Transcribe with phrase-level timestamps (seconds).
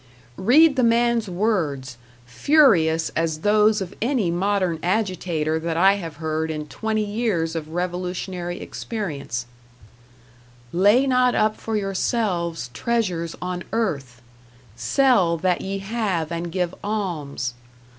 [0.37, 1.95] Read the man's words,
[2.25, 7.67] furious as those of any modern agitator that I have heard in twenty years of
[7.69, 9.45] revolutionary experience:
[10.73, 14.23] "Lay not up for yourselves treasures on earth!
[14.75, 17.53] Sell that ye have and give alms!